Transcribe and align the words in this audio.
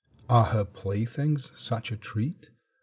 Are 0.27 0.45
her 0.45 0.65
playthings 0.65 1.51
such 1.55 1.91
a 1.91 1.95
treat? 1.95 2.49